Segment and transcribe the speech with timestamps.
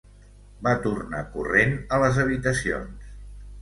[0.67, 3.11] Va tornar corrent a les habitacions.